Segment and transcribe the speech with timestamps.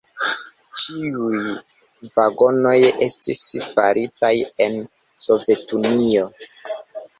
[0.83, 1.41] Ĉiuj
[2.15, 2.73] vagonoj
[3.09, 3.43] estis
[3.75, 4.33] faritaj
[4.67, 4.81] en
[5.29, 6.29] Sovetunio.